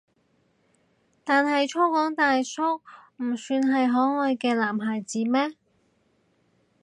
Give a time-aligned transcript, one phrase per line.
[1.23, 2.81] 但係粗獷大叔
[3.21, 5.51] 唔算係可愛嘅男孩子咩？